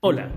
Hola 0.00 0.30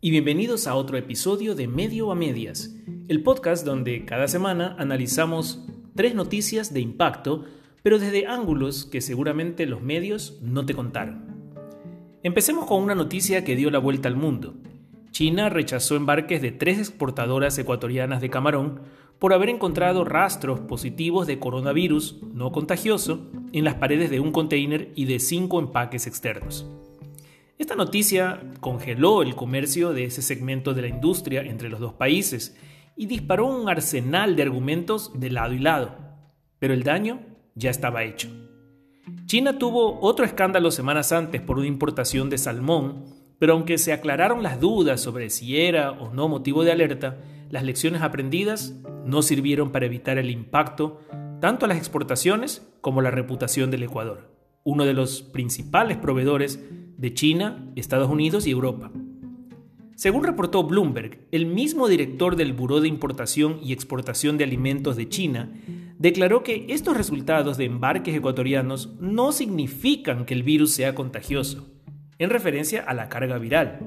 y 0.00 0.12
bienvenidos 0.12 0.68
a 0.68 0.76
otro 0.76 0.96
episodio 0.96 1.56
de 1.56 1.66
Medio 1.66 2.12
a 2.12 2.14
Medias, 2.14 2.76
el 3.08 3.24
podcast 3.24 3.66
donde 3.66 4.04
cada 4.04 4.28
semana 4.28 4.76
analizamos 4.78 5.66
tres 5.96 6.14
noticias 6.14 6.72
de 6.72 6.78
impacto, 6.78 7.44
pero 7.82 7.98
desde 7.98 8.28
ángulos 8.28 8.84
que 8.84 9.00
seguramente 9.00 9.66
los 9.66 9.82
medios 9.82 10.38
no 10.40 10.64
te 10.64 10.74
contaron. 10.74 11.50
Empecemos 12.22 12.66
con 12.66 12.80
una 12.80 12.94
noticia 12.94 13.42
que 13.42 13.56
dio 13.56 13.72
la 13.72 13.80
vuelta 13.80 14.08
al 14.08 14.14
mundo. 14.14 14.54
China 15.10 15.48
rechazó 15.48 15.96
embarques 15.96 16.40
de 16.40 16.52
tres 16.52 16.78
exportadoras 16.78 17.58
ecuatorianas 17.58 18.20
de 18.20 18.30
camarón 18.30 18.82
por 19.18 19.32
haber 19.32 19.48
encontrado 19.48 20.04
rastros 20.04 20.60
positivos 20.60 21.26
de 21.26 21.40
coronavirus 21.40 22.22
no 22.34 22.52
contagioso 22.52 23.26
en 23.52 23.64
las 23.64 23.74
paredes 23.74 24.10
de 24.10 24.20
un 24.20 24.30
container 24.30 24.92
y 24.94 25.06
de 25.06 25.18
cinco 25.18 25.58
empaques 25.58 26.06
externos. 26.06 26.70
Esta 27.68 27.76
noticia 27.76 28.40
congeló 28.60 29.20
el 29.20 29.34
comercio 29.34 29.92
de 29.92 30.04
ese 30.04 30.22
segmento 30.22 30.72
de 30.72 30.80
la 30.80 30.88
industria 30.88 31.42
entre 31.42 31.68
los 31.68 31.80
dos 31.80 31.92
países 31.92 32.56
y 32.96 33.04
disparó 33.04 33.46
un 33.46 33.68
arsenal 33.68 34.36
de 34.36 34.42
argumentos 34.42 35.12
de 35.20 35.28
lado 35.28 35.52
y 35.52 35.58
lado, 35.58 35.94
pero 36.58 36.72
el 36.72 36.82
daño 36.82 37.20
ya 37.54 37.68
estaba 37.68 38.04
hecho. 38.04 38.30
China 39.26 39.58
tuvo 39.58 40.00
otro 40.00 40.24
escándalo 40.24 40.70
semanas 40.70 41.12
antes 41.12 41.42
por 41.42 41.58
una 41.58 41.66
importación 41.66 42.30
de 42.30 42.38
salmón, 42.38 43.04
pero 43.38 43.52
aunque 43.52 43.76
se 43.76 43.92
aclararon 43.92 44.42
las 44.42 44.60
dudas 44.60 45.02
sobre 45.02 45.28
si 45.28 45.60
era 45.60 45.90
o 45.90 46.10
no 46.14 46.26
motivo 46.26 46.64
de 46.64 46.72
alerta, 46.72 47.18
las 47.50 47.64
lecciones 47.64 48.00
aprendidas 48.00 48.76
no 49.04 49.20
sirvieron 49.20 49.72
para 49.72 49.84
evitar 49.84 50.16
el 50.16 50.30
impacto 50.30 51.02
tanto 51.42 51.66
a 51.66 51.68
las 51.68 51.76
exportaciones 51.76 52.66
como 52.80 53.00
a 53.00 53.02
la 53.02 53.10
reputación 53.10 53.70
del 53.70 53.82
Ecuador, 53.82 54.30
uno 54.64 54.86
de 54.86 54.94
los 54.94 55.20
principales 55.20 55.98
proveedores 55.98 56.64
de 56.98 57.14
China, 57.14 57.66
Estados 57.76 58.10
Unidos 58.10 58.46
y 58.46 58.50
Europa. 58.50 58.90
Según 59.94 60.24
reportó 60.24 60.62
Bloomberg, 60.64 61.26
el 61.32 61.46
mismo 61.46 61.88
director 61.88 62.36
del 62.36 62.52
Buró 62.52 62.80
de 62.80 62.88
Importación 62.88 63.58
y 63.62 63.72
Exportación 63.72 64.36
de 64.36 64.44
Alimentos 64.44 64.96
de 64.96 65.08
China 65.08 65.50
declaró 65.98 66.42
que 66.42 66.66
estos 66.68 66.96
resultados 66.96 67.56
de 67.56 67.64
embarques 67.64 68.14
ecuatorianos 68.14 68.94
no 69.00 69.32
significan 69.32 70.24
que 70.26 70.34
el 70.34 70.42
virus 70.42 70.72
sea 70.72 70.94
contagioso, 70.94 71.66
en 72.18 72.30
referencia 72.30 72.82
a 72.82 72.94
la 72.94 73.08
carga 73.08 73.38
viral, 73.38 73.80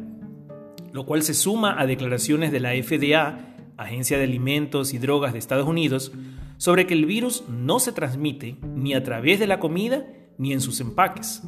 lo 0.91 1.05
cual 1.05 1.21
se 1.21 1.33
suma 1.33 1.79
a 1.79 1.85
declaraciones 1.85 2.51
de 2.51 2.59
la 2.59 2.71
FDA 2.71 3.51
Agencia 3.77 4.17
de 4.17 4.25
Alimentos 4.25 4.93
y 4.93 4.99
Drogas 4.99 5.33
de 5.33 5.39
Estados 5.39 5.67
Unidos, 5.67 6.11
sobre 6.57 6.85
que 6.85 6.93
el 6.93 7.05
virus 7.05 7.43
no 7.49 7.79
se 7.79 7.91
transmite 7.91 8.57
ni 8.75 8.93
a 8.93 9.03
través 9.03 9.39
de 9.39 9.47
la 9.47 9.59
comida 9.59 10.05
ni 10.37 10.53
en 10.53 10.61
sus 10.61 10.79
empaques. 10.79 11.41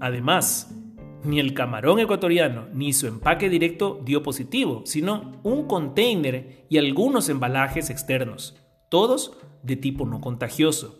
Además, 0.00 0.74
ni 1.24 1.40
el 1.40 1.54
camarón 1.54 1.98
ecuatoriano 1.98 2.68
ni 2.72 2.92
su 2.92 3.06
empaque 3.06 3.48
directo 3.48 4.00
dio 4.04 4.22
positivo, 4.22 4.82
sino 4.84 5.40
un 5.42 5.66
container 5.66 6.66
y 6.68 6.78
algunos 6.78 7.28
embalajes 7.28 7.90
externos, 7.90 8.56
todos 8.90 9.36
de 9.62 9.76
tipo 9.76 10.06
no 10.06 10.20
contagioso. 10.20 10.98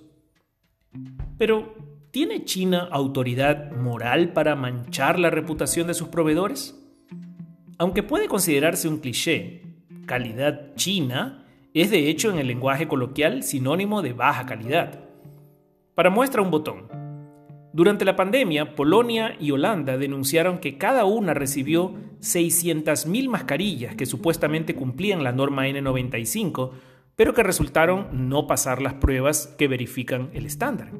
Pero, 1.38 1.74
¿tiene 2.10 2.44
China 2.44 2.88
autoridad 2.90 3.72
moral 3.72 4.32
para 4.32 4.56
manchar 4.56 5.18
la 5.18 5.30
reputación 5.30 5.86
de 5.86 5.94
sus 5.94 6.08
proveedores? 6.08 6.78
Aunque 7.78 8.02
puede 8.02 8.26
considerarse 8.26 8.88
un 8.88 8.98
cliché, 8.98 9.62
calidad 10.06 10.74
china 10.74 11.44
es 11.74 11.90
de 11.90 12.08
hecho 12.08 12.30
en 12.30 12.38
el 12.38 12.48
lenguaje 12.48 12.88
coloquial 12.88 13.44
sinónimo 13.44 14.02
de 14.02 14.14
baja 14.14 14.46
calidad. 14.46 15.04
Para 15.94 16.10
muestra 16.10 16.42
un 16.42 16.50
botón. 16.50 16.97
Durante 17.78 18.04
la 18.04 18.16
pandemia, 18.16 18.74
Polonia 18.74 19.36
y 19.38 19.52
Holanda 19.52 19.96
denunciaron 19.98 20.58
que 20.58 20.78
cada 20.78 21.04
una 21.04 21.32
recibió 21.32 21.94
600.000 22.20 23.28
mascarillas 23.28 23.94
que 23.94 24.04
supuestamente 24.04 24.74
cumplían 24.74 25.22
la 25.22 25.30
norma 25.30 25.68
N95, 25.68 26.72
pero 27.14 27.34
que 27.34 27.44
resultaron 27.44 28.28
no 28.28 28.48
pasar 28.48 28.82
las 28.82 28.94
pruebas 28.94 29.54
que 29.56 29.68
verifican 29.68 30.28
el 30.32 30.44
estándar. 30.44 30.90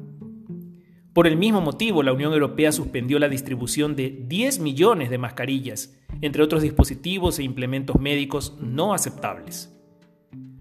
Por 1.11 1.27
el 1.27 1.35
mismo 1.35 1.59
motivo, 1.59 2.01
la 2.01 2.13
Unión 2.13 2.31
Europea 2.31 2.71
suspendió 2.71 3.19
la 3.19 3.27
distribución 3.27 3.97
de 3.97 4.11
10 4.11 4.59
millones 4.59 5.09
de 5.09 5.17
mascarillas, 5.17 5.99
entre 6.21 6.43
otros 6.43 6.61
dispositivos 6.61 7.39
e 7.39 7.43
implementos 7.43 7.99
médicos 7.99 8.55
no 8.57 8.93
aceptables. 8.93 9.77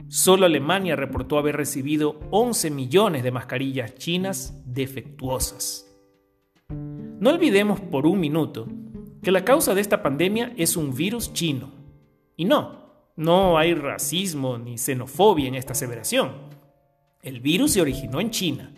Solo 0.09 0.47
Alemania 0.47 0.97
reportó 0.97 1.39
haber 1.39 1.57
recibido 1.57 2.19
11 2.33 2.73
millones 2.73 3.23
de 3.23 3.31
mascarillas 3.31 3.95
chinas 3.95 4.61
defectuosas. 4.67 5.88
No 7.21 7.31
olvidemos 7.31 7.81
por 7.81 8.07
un 8.07 8.21
minuto 8.21 8.69
que 9.23 9.33
la 9.33 9.45
causa 9.45 9.75
de 9.75 9.81
esta 9.81 10.03
pandemia 10.03 10.53
es 10.57 10.77
un 10.77 10.95
virus 10.95 11.33
chino. 11.33 11.73
Y 12.37 12.45
no, 12.45 13.13
no 13.17 13.59
hay 13.59 13.75
racismo 13.75 14.59
ni 14.59 14.79
xenofobia 14.79 15.49
en 15.49 15.55
esta 15.55 15.73
aseveración. 15.73 16.33
El 17.23 17.41
virus 17.41 17.73
se 17.73 17.81
originó 17.81 18.21
en 18.21 18.31
China 18.31 18.73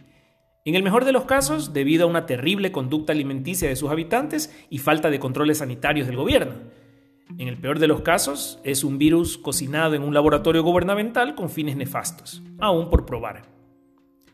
en 0.67 0.75
el 0.75 0.83
mejor 0.83 1.06
de 1.06 1.12
los 1.12 1.25
casos, 1.25 1.73
debido 1.73 2.05
a 2.05 2.06
una 2.06 2.27
terrible 2.27 2.71
conducta 2.71 3.12
alimenticia 3.12 3.69
de 3.69 3.77
sus 3.77 3.91
habitantes 3.91 4.55
y 4.69 4.78
falta 4.78 5.09
de 5.09 5.19
controles 5.19 5.59
sanitarios 5.59 6.07
del 6.07 6.17
gobierno. 6.17 6.55
En 7.39 7.49
el 7.49 7.57
peor 7.57 7.78
de 7.78 7.87
los 7.87 8.03
casos, 8.03 8.61
es 8.62 8.84
un 8.84 8.99
virus 8.99 9.39
cocinado 9.39 9.95
en 9.95 10.03
un 10.03 10.12
laboratorio 10.12 10.62
gubernamental 10.62 11.34
con 11.34 11.49
fines 11.49 11.77
nefastos, 11.77 12.43
aún 12.59 12.91
por 12.91 13.07
probar. 13.07 13.49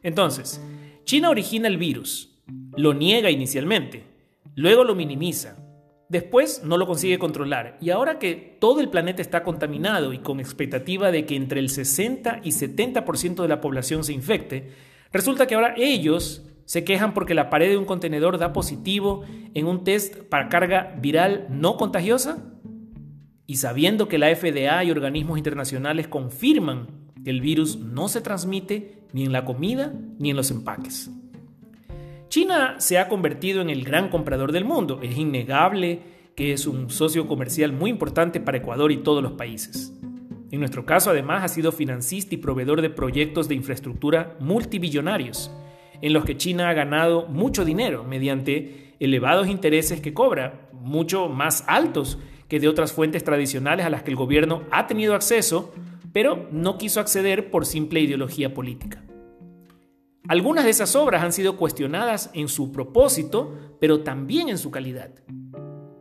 Entonces, 0.02 0.60
China 1.04 1.30
origina 1.30 1.68
el 1.68 1.76
virus, 1.76 2.35
lo 2.76 2.94
niega 2.94 3.30
inicialmente, 3.30 4.04
luego 4.54 4.84
lo 4.84 4.94
minimiza, 4.94 5.56
después 6.08 6.62
no 6.64 6.76
lo 6.76 6.86
consigue 6.86 7.18
controlar 7.18 7.78
y 7.80 7.90
ahora 7.90 8.18
que 8.18 8.56
todo 8.60 8.80
el 8.80 8.90
planeta 8.90 9.22
está 9.22 9.42
contaminado 9.42 10.12
y 10.12 10.18
con 10.18 10.40
expectativa 10.40 11.10
de 11.10 11.26
que 11.26 11.36
entre 11.36 11.60
el 11.60 11.70
60 11.70 12.40
y 12.44 12.50
70% 12.50 13.42
de 13.42 13.48
la 13.48 13.60
población 13.60 14.04
se 14.04 14.12
infecte, 14.12 14.70
Resulta 15.12 15.46
que 15.46 15.54
ahora 15.54 15.74
ellos 15.78 16.44
se 16.64 16.84
quejan 16.84 17.14
porque 17.14 17.34
la 17.34 17.48
pared 17.48 17.70
de 17.70 17.78
un 17.78 17.84
contenedor 17.84 18.38
da 18.38 18.52
positivo 18.52 19.24
en 19.54 19.66
un 19.66 19.82
test 19.84 20.14
para 20.24 20.48
carga 20.48 20.94
viral 21.00 21.46
no 21.48 21.76
contagiosa. 21.76 22.52
Y 23.46 23.56
sabiendo 23.56 24.08
que 24.08 24.18
la 24.18 24.34
FDA 24.36 24.82
y 24.84 24.90
organismos 24.90 25.38
internacionales 25.38 26.08
confirman 26.08 26.88
que 27.24 27.30
el 27.30 27.40
virus 27.40 27.78
no 27.78 28.08
se 28.08 28.20
transmite 28.20 29.04
ni 29.12 29.24
en 29.24 29.32
la 29.32 29.44
comida 29.44 29.94
ni 30.18 30.30
en 30.30 30.36
los 30.36 30.50
empaques. 30.50 31.10
China 32.36 32.74
se 32.76 32.98
ha 32.98 33.08
convertido 33.08 33.62
en 33.62 33.70
el 33.70 33.82
gran 33.82 34.10
comprador 34.10 34.52
del 34.52 34.66
mundo. 34.66 35.00
Es 35.02 35.16
innegable 35.16 36.00
que 36.34 36.52
es 36.52 36.66
un 36.66 36.90
socio 36.90 37.26
comercial 37.26 37.72
muy 37.72 37.88
importante 37.88 38.40
para 38.40 38.58
Ecuador 38.58 38.92
y 38.92 38.98
todos 38.98 39.22
los 39.22 39.32
países. 39.32 39.94
En 40.50 40.60
nuestro 40.60 40.84
caso, 40.84 41.08
además, 41.08 41.44
ha 41.44 41.48
sido 41.48 41.72
financista 41.72 42.34
y 42.34 42.36
proveedor 42.36 42.82
de 42.82 42.90
proyectos 42.90 43.48
de 43.48 43.54
infraestructura 43.54 44.36
multibillonarios, 44.38 45.50
en 46.02 46.12
los 46.12 46.26
que 46.26 46.36
China 46.36 46.68
ha 46.68 46.74
ganado 46.74 47.26
mucho 47.26 47.64
dinero 47.64 48.04
mediante 48.04 48.92
elevados 49.00 49.48
intereses 49.48 50.02
que 50.02 50.12
cobra, 50.12 50.68
mucho 50.74 51.30
más 51.30 51.64
altos 51.66 52.18
que 52.48 52.60
de 52.60 52.68
otras 52.68 52.92
fuentes 52.92 53.24
tradicionales 53.24 53.86
a 53.86 53.88
las 53.88 54.02
que 54.02 54.10
el 54.10 54.16
gobierno 54.16 54.64
ha 54.70 54.86
tenido 54.86 55.14
acceso, 55.14 55.72
pero 56.12 56.50
no 56.52 56.76
quiso 56.76 57.00
acceder 57.00 57.50
por 57.50 57.64
simple 57.64 58.00
ideología 58.00 58.52
política. 58.52 59.05
Algunas 60.28 60.64
de 60.64 60.70
esas 60.70 60.96
obras 60.96 61.22
han 61.22 61.32
sido 61.32 61.56
cuestionadas 61.56 62.30
en 62.34 62.48
su 62.48 62.72
propósito, 62.72 63.76
pero 63.80 64.00
también 64.00 64.48
en 64.48 64.58
su 64.58 64.72
calidad. 64.72 65.10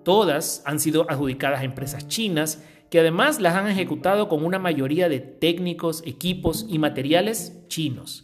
Todas 0.03 0.63
han 0.65 0.79
sido 0.79 1.09
adjudicadas 1.09 1.59
a 1.59 1.63
empresas 1.63 2.07
chinas 2.07 2.63
que 2.89 2.99
además 2.99 3.39
las 3.39 3.55
han 3.55 3.67
ejecutado 3.67 4.27
con 4.27 4.43
una 4.43 4.57
mayoría 4.57 5.09
de 5.09 5.19
técnicos, 5.19 6.01
equipos 6.05 6.65
y 6.67 6.79
materiales 6.79 7.67
chinos, 7.67 8.23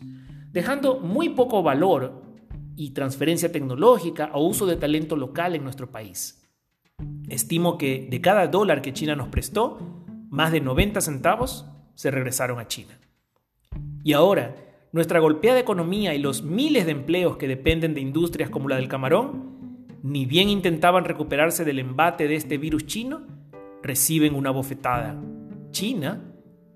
dejando 0.51 0.99
muy 0.99 1.29
poco 1.29 1.61
valor 1.61 2.23
y 2.75 2.91
transferencia 2.91 3.51
tecnológica 3.51 4.31
o 4.33 4.45
uso 4.45 4.65
de 4.65 4.77
talento 4.77 5.15
local 5.15 5.55
en 5.55 5.63
nuestro 5.63 5.91
país. 5.91 6.49
Estimo 7.29 7.77
que 7.77 8.07
de 8.09 8.21
cada 8.21 8.47
dólar 8.47 8.81
que 8.81 8.93
China 8.93 9.15
nos 9.15 9.29
prestó, 9.29 9.77
más 10.29 10.51
de 10.51 10.61
90 10.61 11.01
centavos 11.01 11.65
se 11.95 12.09
regresaron 12.09 12.59
a 12.59 12.67
China. 12.67 12.99
Y 14.03 14.13
ahora, 14.13 14.55
nuestra 14.91 15.19
golpeada 15.19 15.59
economía 15.59 16.13
y 16.13 16.19
los 16.19 16.43
miles 16.43 16.85
de 16.85 16.91
empleos 16.91 17.37
que 17.37 17.47
dependen 17.47 17.93
de 17.93 18.01
industrias 18.01 18.49
como 18.49 18.67
la 18.67 18.75
del 18.75 18.89
camarón, 18.89 19.87
ni 20.03 20.25
bien 20.25 20.49
intentaban 20.49 21.05
recuperarse 21.05 21.63
del 21.63 21.79
embate 21.79 22.27
de 22.27 22.35
este 22.35 22.57
virus 22.57 22.85
chino, 22.85 23.21
reciben 23.81 24.35
una 24.35 24.51
bofetada 24.51 25.21
china 25.71 26.33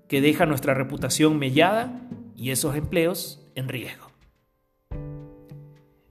que 0.08 0.20
deja 0.20 0.46
nuestra 0.46 0.74
reputación 0.74 1.38
mellada 1.38 2.08
y 2.36 2.50
esos 2.50 2.74
empleos 2.76 3.46
en 3.54 3.68
riesgo. 3.68 4.06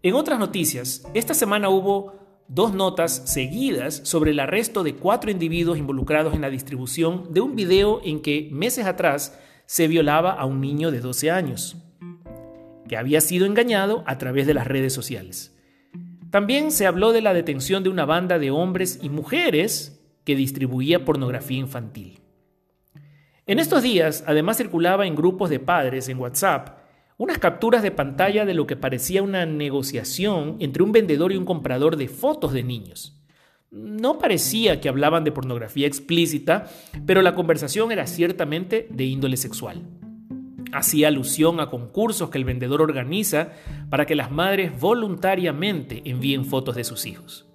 En 0.03 0.13
otras 0.13 0.37
noticias, 0.37 1.03
esta 1.15 1.33
semana 1.33 1.69
hubo 1.69 2.13
dos 2.47 2.73
notas 2.75 3.23
seguidas 3.25 4.01
sobre 4.03 4.31
el 4.31 4.39
arresto 4.39 4.83
de 4.83 4.95
cuatro 4.95 5.31
individuos 5.31 5.79
involucrados 5.79 6.35
en 6.35 6.41
la 6.41 6.51
distribución 6.51 7.33
de 7.33 7.41
un 7.41 7.55
video 7.55 8.01
en 8.03 8.21
que 8.21 8.49
meses 8.51 8.85
atrás 8.85 9.39
se 9.65 9.87
violaba 9.87 10.33
a 10.33 10.45
un 10.45 10.61
niño 10.61 10.91
de 10.91 10.99
12 10.99 11.31
años, 11.31 11.77
que 12.87 12.97
había 12.97 13.21
sido 13.21 13.45
engañado 13.45 14.03
a 14.05 14.17
través 14.17 14.47
de 14.47 14.53
las 14.53 14.67
redes 14.67 14.93
sociales. 14.93 15.55
También 16.31 16.71
se 16.71 16.85
habló 16.85 17.13
de 17.13 17.21
la 17.21 17.33
detención 17.33 17.83
de 17.83 17.89
una 17.89 18.05
banda 18.05 18.39
de 18.39 18.51
hombres 18.51 18.99
y 19.01 19.09
mujeres 19.09 20.03
que 20.25 20.35
distribuía 20.35 21.05
pornografía 21.05 21.59
infantil. 21.59 22.19
En 23.45 23.59
estos 23.59 23.83
días, 23.83 24.23
además 24.27 24.57
circulaba 24.57 25.05
en 25.05 25.15
grupos 25.15 25.49
de 25.49 25.59
padres 25.59 26.09
en 26.09 26.19
WhatsApp 26.19 26.79
unas 27.17 27.37
capturas 27.37 27.83
de 27.83 27.91
pantalla 27.91 28.45
de 28.45 28.53
lo 28.53 28.67
que 28.67 28.75
parecía 28.75 29.23
una 29.23 29.45
negociación 29.45 30.57
entre 30.59 30.83
un 30.83 30.91
vendedor 30.91 31.31
y 31.31 31.37
un 31.37 31.45
comprador 31.45 31.95
de 31.95 32.07
fotos 32.07 32.51
de 32.51 32.63
niños. 32.63 33.21
No 33.71 34.19
parecía 34.19 34.81
que 34.81 34.89
hablaban 34.89 35.23
de 35.23 35.31
pornografía 35.31 35.87
explícita, 35.87 36.69
pero 37.05 37.21
la 37.21 37.35
conversación 37.35 37.91
era 37.91 38.07
ciertamente 38.07 38.87
de 38.89 39.05
índole 39.05 39.37
sexual. 39.37 39.83
Hacía 40.75 41.07
alusión 41.07 41.61
a 41.61 41.69
concursos 41.69 42.29
que 42.29 42.37
el 42.37 42.43
vendedor 42.43 42.81
organiza 42.81 43.53
para 43.89 44.05
que 44.05 44.13
las 44.13 44.29
madres 44.29 44.77
voluntariamente 44.77 46.01
envíen 46.03 46.43
fotos 46.43 46.75
de 46.75 46.83
sus 46.83 47.05
hijos. 47.05 47.47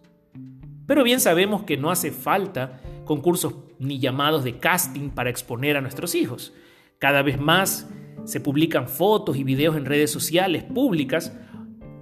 Pero 0.86 1.04
bien 1.04 1.20
sabemos 1.20 1.64
que 1.64 1.76
no 1.76 1.90
hace 1.90 2.12
falta 2.12 2.80
concursos 3.04 3.56
ni 3.78 3.98
llamados 3.98 4.42
de 4.42 4.56
casting 4.56 5.10
para 5.10 5.28
exponer 5.28 5.76
a 5.76 5.82
nuestros 5.82 6.14
hijos. 6.14 6.54
Cada 6.98 7.20
vez 7.20 7.38
más 7.38 7.90
se 8.24 8.40
publican 8.40 8.88
fotos 8.88 9.36
y 9.36 9.44
videos 9.44 9.76
en 9.76 9.84
redes 9.84 10.10
sociales 10.10 10.64
públicas 10.64 11.36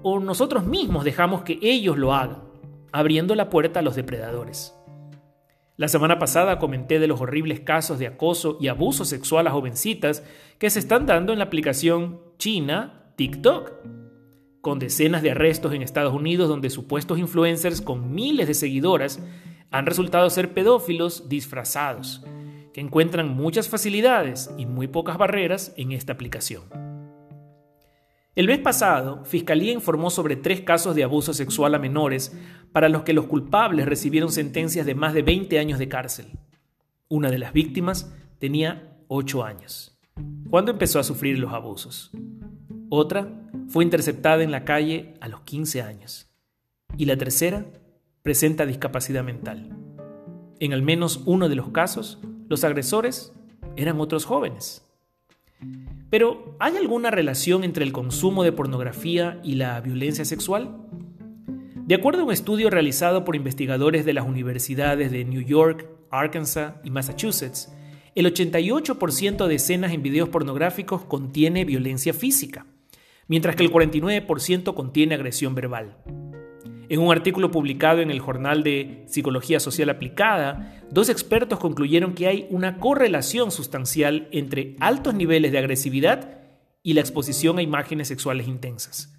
o 0.04 0.20
nosotros 0.20 0.66
mismos 0.66 1.02
dejamos 1.04 1.42
que 1.42 1.58
ellos 1.62 1.98
lo 1.98 2.14
hagan, 2.14 2.44
abriendo 2.92 3.34
la 3.34 3.50
puerta 3.50 3.80
a 3.80 3.82
los 3.82 3.96
depredadores. 3.96 4.77
La 5.78 5.86
semana 5.86 6.18
pasada 6.18 6.58
comenté 6.58 6.98
de 6.98 7.06
los 7.06 7.20
horribles 7.20 7.60
casos 7.60 8.00
de 8.00 8.08
acoso 8.08 8.58
y 8.60 8.66
abuso 8.66 9.04
sexual 9.04 9.46
a 9.46 9.52
jovencitas 9.52 10.24
que 10.58 10.70
se 10.70 10.80
están 10.80 11.06
dando 11.06 11.32
en 11.32 11.38
la 11.38 11.44
aplicación 11.44 12.20
china 12.36 13.12
TikTok, 13.14 13.74
con 14.60 14.80
decenas 14.80 15.22
de 15.22 15.30
arrestos 15.30 15.72
en 15.72 15.82
Estados 15.82 16.12
Unidos 16.12 16.48
donde 16.48 16.70
supuestos 16.70 17.20
influencers 17.20 17.80
con 17.80 18.12
miles 18.12 18.48
de 18.48 18.54
seguidoras 18.54 19.22
han 19.70 19.86
resultado 19.86 20.28
ser 20.30 20.52
pedófilos 20.52 21.28
disfrazados, 21.28 22.26
que 22.74 22.80
encuentran 22.80 23.36
muchas 23.36 23.68
facilidades 23.68 24.50
y 24.58 24.66
muy 24.66 24.88
pocas 24.88 25.16
barreras 25.16 25.72
en 25.76 25.92
esta 25.92 26.12
aplicación. 26.12 26.87
El 28.38 28.46
mes 28.46 28.60
pasado, 28.60 29.24
Fiscalía 29.24 29.72
informó 29.72 30.10
sobre 30.10 30.36
tres 30.36 30.60
casos 30.60 30.94
de 30.94 31.02
abuso 31.02 31.34
sexual 31.34 31.74
a 31.74 31.80
menores 31.80 32.38
para 32.70 32.88
los 32.88 33.02
que 33.02 33.12
los 33.12 33.26
culpables 33.26 33.86
recibieron 33.86 34.30
sentencias 34.30 34.86
de 34.86 34.94
más 34.94 35.12
de 35.12 35.22
20 35.22 35.58
años 35.58 35.80
de 35.80 35.88
cárcel. 35.88 36.38
Una 37.08 37.32
de 37.32 37.38
las 37.38 37.52
víctimas 37.52 38.14
tenía 38.38 38.96
8 39.08 39.42
años, 39.42 39.98
cuando 40.50 40.70
empezó 40.70 41.00
a 41.00 41.02
sufrir 41.02 41.36
los 41.40 41.52
abusos. 41.52 42.12
Otra 42.90 43.28
fue 43.66 43.82
interceptada 43.82 44.44
en 44.44 44.52
la 44.52 44.64
calle 44.64 45.14
a 45.20 45.26
los 45.26 45.40
15 45.40 45.82
años. 45.82 46.30
Y 46.96 47.06
la 47.06 47.16
tercera 47.16 47.66
presenta 48.22 48.66
discapacidad 48.66 49.24
mental. 49.24 49.76
En 50.60 50.72
al 50.72 50.82
menos 50.82 51.22
uno 51.26 51.48
de 51.48 51.56
los 51.56 51.70
casos, 51.70 52.20
los 52.48 52.62
agresores 52.62 53.32
eran 53.74 53.98
otros 53.98 54.24
jóvenes. 54.24 54.88
Pero, 56.10 56.56
¿hay 56.58 56.76
alguna 56.76 57.10
relación 57.10 57.64
entre 57.64 57.84
el 57.84 57.92
consumo 57.92 58.42
de 58.42 58.52
pornografía 58.52 59.40
y 59.44 59.56
la 59.56 59.80
violencia 59.80 60.24
sexual? 60.24 60.86
De 61.74 61.94
acuerdo 61.94 62.22
a 62.22 62.24
un 62.24 62.32
estudio 62.32 62.70
realizado 62.70 63.24
por 63.24 63.36
investigadores 63.36 64.04
de 64.04 64.14
las 64.14 64.26
universidades 64.26 65.10
de 65.10 65.24
New 65.24 65.42
York, 65.42 65.88
Arkansas 66.10 66.74
y 66.82 66.90
Massachusetts, 66.90 67.72
el 68.14 68.26
88% 68.32 69.46
de 69.46 69.54
escenas 69.54 69.92
en 69.92 70.02
videos 70.02 70.28
pornográficos 70.28 71.04
contiene 71.04 71.64
violencia 71.64 72.12
física, 72.12 72.66
mientras 73.26 73.54
que 73.54 73.64
el 73.64 73.70
49% 73.70 74.74
contiene 74.74 75.14
agresión 75.14 75.54
verbal. 75.54 75.98
En 76.90 77.00
un 77.00 77.12
artículo 77.12 77.50
publicado 77.50 78.00
en 78.00 78.10
el 78.10 78.20
Jornal 78.20 78.62
de 78.62 79.04
Psicología 79.06 79.60
Social 79.60 79.90
Aplicada, 79.90 80.82
dos 80.90 81.10
expertos 81.10 81.58
concluyeron 81.58 82.14
que 82.14 82.26
hay 82.26 82.46
una 82.50 82.78
correlación 82.78 83.50
sustancial 83.50 84.28
entre 84.32 84.74
altos 84.80 85.14
niveles 85.14 85.52
de 85.52 85.58
agresividad 85.58 86.38
y 86.82 86.94
la 86.94 87.00
exposición 87.00 87.58
a 87.58 87.62
imágenes 87.62 88.08
sexuales 88.08 88.48
intensas. 88.48 89.14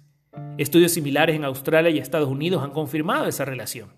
Estudios 0.58 0.92
similares 0.92 1.36
en 1.36 1.44
Australia 1.44 1.90
y 1.90 1.98
Estados 1.98 2.28
Unidos 2.28 2.64
han 2.64 2.72
confirmado 2.72 3.26
esa 3.26 3.44
relación. 3.44 3.90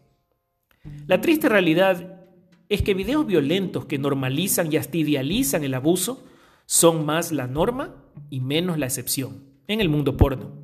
La 1.06 1.20
triste 1.22 1.48
realidad 1.48 2.26
es 2.68 2.82
que 2.82 2.94
videos 2.94 3.26
violentos 3.26 3.86
que 3.86 3.98
normalizan 3.98 4.70
y 4.70 4.76
hasta 4.76 4.98
el 4.98 5.74
abuso 5.74 6.26
son 6.66 7.06
más 7.06 7.32
la 7.32 7.46
norma 7.46 7.94
y 8.28 8.40
menos 8.40 8.78
la 8.78 8.86
excepción 8.86 9.44
en 9.66 9.80
el 9.80 9.88
mundo 9.88 10.16
porno. 10.16 10.61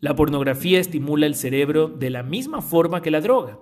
La 0.00 0.14
pornografía 0.14 0.78
estimula 0.78 1.26
el 1.26 1.34
cerebro 1.34 1.88
de 1.88 2.10
la 2.10 2.22
misma 2.22 2.62
forma 2.62 3.02
que 3.02 3.10
la 3.10 3.20
droga, 3.20 3.58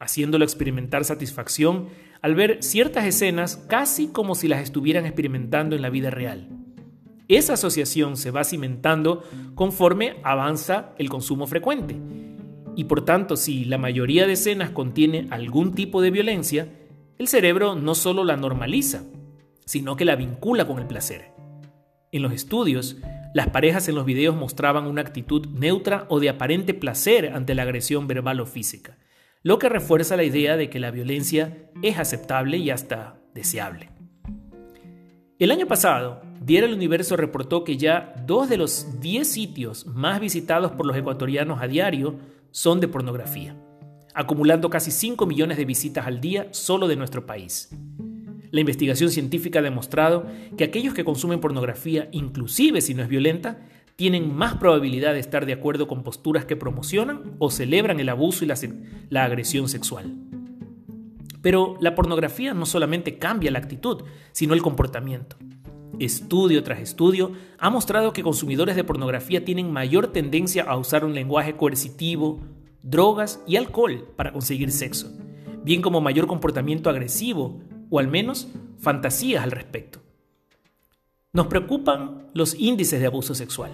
haciéndolo 0.00 0.44
experimentar 0.44 1.04
satisfacción 1.04 1.88
al 2.20 2.34
ver 2.34 2.62
ciertas 2.62 3.04
escenas 3.04 3.56
casi 3.56 4.08
como 4.08 4.34
si 4.34 4.48
las 4.48 4.60
estuvieran 4.60 5.06
experimentando 5.06 5.76
en 5.76 5.82
la 5.82 5.90
vida 5.90 6.10
real. 6.10 6.48
Esa 7.28 7.52
asociación 7.52 8.16
se 8.16 8.32
va 8.32 8.42
cimentando 8.42 9.22
conforme 9.54 10.16
avanza 10.24 10.94
el 10.98 11.08
consumo 11.08 11.46
frecuente. 11.46 11.96
Y 12.74 12.84
por 12.84 13.04
tanto, 13.04 13.36
si 13.36 13.64
la 13.64 13.78
mayoría 13.78 14.26
de 14.26 14.32
escenas 14.32 14.70
contiene 14.70 15.28
algún 15.30 15.74
tipo 15.74 16.00
de 16.00 16.10
violencia, 16.10 16.72
el 17.18 17.28
cerebro 17.28 17.76
no 17.76 17.94
solo 17.94 18.24
la 18.24 18.36
normaliza, 18.36 19.04
sino 19.64 19.96
que 19.96 20.04
la 20.04 20.16
vincula 20.16 20.66
con 20.66 20.78
el 20.78 20.86
placer. 20.86 21.32
En 22.10 22.22
los 22.22 22.32
estudios, 22.32 22.96
las 23.38 23.50
parejas 23.50 23.88
en 23.88 23.94
los 23.94 24.04
videos 24.04 24.34
mostraban 24.34 24.88
una 24.88 25.00
actitud 25.00 25.46
neutra 25.46 26.06
o 26.08 26.18
de 26.18 26.28
aparente 26.28 26.74
placer 26.74 27.32
ante 27.32 27.54
la 27.54 27.62
agresión 27.62 28.08
verbal 28.08 28.40
o 28.40 28.46
física, 28.46 28.98
lo 29.44 29.60
que 29.60 29.68
refuerza 29.68 30.16
la 30.16 30.24
idea 30.24 30.56
de 30.56 30.68
que 30.68 30.80
la 30.80 30.90
violencia 30.90 31.70
es 31.80 32.00
aceptable 32.00 32.56
y 32.56 32.70
hasta 32.70 33.20
deseable. 33.34 33.90
El 35.38 35.52
año 35.52 35.68
pasado, 35.68 36.20
Diario 36.40 36.68
El 36.68 36.74
Universo 36.74 37.16
reportó 37.16 37.62
que 37.62 37.76
ya 37.76 38.12
dos 38.26 38.48
de 38.48 38.56
los 38.56 38.98
10 38.98 39.28
sitios 39.28 39.86
más 39.86 40.18
visitados 40.18 40.72
por 40.72 40.84
los 40.84 40.96
ecuatorianos 40.96 41.62
a 41.62 41.68
diario 41.68 42.16
son 42.50 42.80
de 42.80 42.88
pornografía, 42.88 43.54
acumulando 44.14 44.68
casi 44.68 44.90
5 44.90 45.26
millones 45.26 45.58
de 45.58 45.64
visitas 45.64 46.08
al 46.08 46.20
día 46.20 46.48
solo 46.50 46.88
de 46.88 46.96
nuestro 46.96 47.24
país. 47.24 47.70
La 48.50 48.60
investigación 48.60 49.10
científica 49.10 49.58
ha 49.58 49.62
demostrado 49.62 50.26
que 50.56 50.64
aquellos 50.64 50.94
que 50.94 51.04
consumen 51.04 51.40
pornografía, 51.40 52.08
inclusive 52.12 52.80
si 52.80 52.94
no 52.94 53.02
es 53.02 53.08
violenta, 53.08 53.58
tienen 53.96 54.34
más 54.34 54.54
probabilidad 54.54 55.12
de 55.12 55.18
estar 55.18 55.44
de 55.44 55.52
acuerdo 55.52 55.88
con 55.88 56.02
posturas 56.02 56.44
que 56.44 56.56
promocionan 56.56 57.34
o 57.38 57.50
celebran 57.50 58.00
el 58.00 58.08
abuso 58.08 58.44
y 58.44 58.48
la, 59.10 59.24
agresión 59.24 59.68
sexual. 59.68 60.14
Pero 61.42 61.76
la 61.80 61.94
pornografía 61.94 62.54
no 62.54 62.64
solamente 62.64 63.18
cambia 63.18 63.50
la 63.50 63.58
actitud, 63.58 64.04
sino 64.32 64.54
el 64.54 64.62
comportamiento. 64.62 65.36
Estudio 65.98 66.62
tras 66.62 66.78
estudio 66.78 67.32
ha 67.58 67.70
mostrado 67.70 68.12
que 68.12 68.22
consumidores 68.22 68.76
de 68.76 68.84
pornografía 68.84 69.44
tienen 69.44 69.72
mayor 69.72 70.12
tendencia 70.12 70.62
a 70.62 70.76
usar 70.76 71.04
un 71.04 71.12
lenguaje 71.12 71.56
coercitivo, 71.56 72.40
drogas 72.82 73.42
y 73.48 73.56
alcohol 73.56 74.06
para 74.14 74.32
conseguir 74.32 74.70
sexo, 74.70 75.10
bien 75.64 75.82
como 75.82 76.00
mayor 76.00 76.28
comportamiento 76.28 76.88
agresivo 76.88 77.60
o 77.90 77.98
al 77.98 78.08
menos 78.08 78.48
fantasías 78.78 79.42
al 79.42 79.50
respecto. 79.50 80.00
Nos 81.32 81.46
preocupan 81.46 82.28
los 82.34 82.54
índices 82.58 83.00
de 83.00 83.06
abuso 83.06 83.34
sexual, 83.34 83.70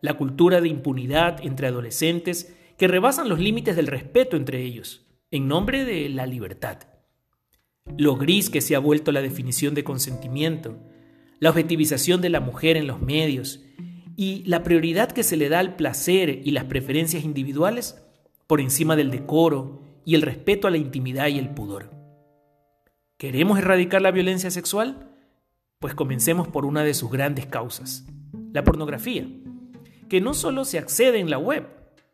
la 0.00 0.14
cultura 0.14 0.60
de 0.60 0.68
impunidad 0.68 1.44
entre 1.44 1.68
adolescentes 1.68 2.54
que 2.76 2.88
rebasan 2.88 3.28
los 3.28 3.38
límites 3.38 3.76
del 3.76 3.86
respeto 3.86 4.36
entre 4.36 4.62
ellos, 4.62 5.06
en 5.30 5.48
nombre 5.48 5.84
de 5.84 6.08
la 6.08 6.26
libertad. 6.26 6.78
Lo 7.96 8.16
gris 8.16 8.50
que 8.50 8.60
se 8.60 8.74
ha 8.74 8.78
vuelto 8.78 9.12
la 9.12 9.22
definición 9.22 9.74
de 9.74 9.84
consentimiento, 9.84 10.78
la 11.40 11.50
objetivización 11.50 12.20
de 12.20 12.30
la 12.30 12.40
mujer 12.40 12.76
en 12.76 12.86
los 12.86 13.00
medios 13.00 13.64
y 14.16 14.42
la 14.44 14.62
prioridad 14.62 15.10
que 15.12 15.22
se 15.22 15.36
le 15.36 15.48
da 15.48 15.60
al 15.60 15.76
placer 15.76 16.40
y 16.44 16.50
las 16.50 16.64
preferencias 16.64 17.24
individuales 17.24 18.04
por 18.46 18.60
encima 18.60 18.96
del 18.96 19.10
decoro 19.10 19.82
y 20.04 20.14
el 20.14 20.22
respeto 20.22 20.66
a 20.66 20.70
la 20.70 20.78
intimidad 20.78 21.28
y 21.28 21.38
el 21.38 21.50
pudor. 21.50 21.97
¿Queremos 23.18 23.58
erradicar 23.58 24.00
la 24.00 24.12
violencia 24.12 24.48
sexual? 24.48 25.10
Pues 25.80 25.92
comencemos 25.92 26.46
por 26.46 26.64
una 26.64 26.84
de 26.84 26.94
sus 26.94 27.10
grandes 27.10 27.46
causas, 27.46 28.06
la 28.52 28.62
pornografía, 28.62 29.26
que 30.08 30.20
no 30.20 30.34
solo 30.34 30.64
se 30.64 30.78
accede 30.78 31.18
en 31.18 31.28
la 31.28 31.38
web, 31.38 31.66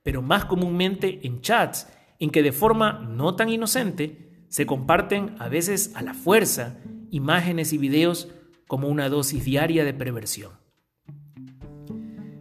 pero 0.03 0.23
más 0.23 0.47
comúnmente 0.47 1.21
en 1.27 1.43
chats, 1.43 1.89
en 2.19 2.31
que 2.31 2.43
de 2.43 2.53
forma 2.53 3.07
no 3.07 3.37
tan 3.37 3.51
inocente 3.51 4.47
se 4.49 4.65
comparten 4.65 5.37
a 5.39 5.51
veces 5.51 5.95
a 5.95 6.01
la 6.01 6.15
fuerza 6.15 6.79
imágenes 7.11 7.75
y 7.75 7.79
videos 7.79 8.29
como 8.67 8.89
una 8.89 9.11
dosis 9.11 9.45
diaria 9.45 9.85
de 9.85 9.93
perversión. 9.93 10.53